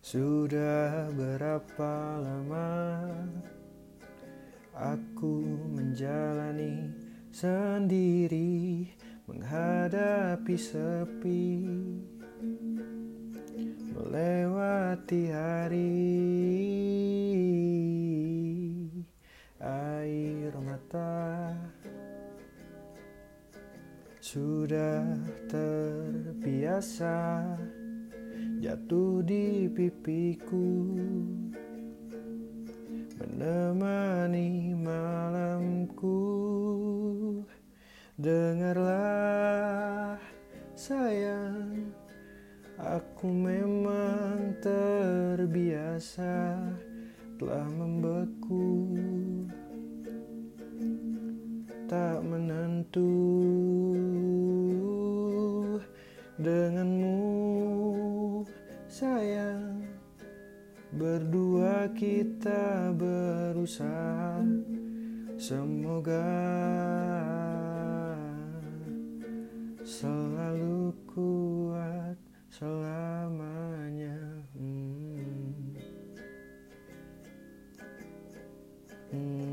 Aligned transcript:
Sudah 0.00 1.12
berapa 1.12 2.16
lama 2.24 3.04
aku 4.72 5.44
menjalani 5.76 6.88
sendiri 7.28 8.88
menghadapi 9.28 10.56
sepi 10.56 11.68
melewati 13.92 15.28
hari. 15.28 15.92
Air 19.60 20.56
mata 20.64 21.52
sudah 24.24 25.04
terbiasa 25.52 27.20
jatuh 28.60 29.24
di 29.24 29.72
pipiku. 29.72 30.92
Menemani 33.16 34.76
malamku. 34.76 36.20
Dengarlah 38.20 40.20
sayang. 40.76 41.88
Aku 42.76 43.32
memang 43.32 44.60
terbiasa 44.60 46.60
telah 47.40 47.64
membeku. 47.64 48.92
Tak 51.88 52.20
menentu. 52.28 53.08
Denganmu 56.40 57.49
sayang 58.90 59.86
Berdua 60.90 61.86
kita 61.94 62.90
berusaha 62.98 64.42
Semoga 65.38 66.26
selalu 69.86 70.92
kuat 71.08 72.18
selamanya 72.50 74.18
hmm. 74.58 75.54
Hmm. 79.14 79.49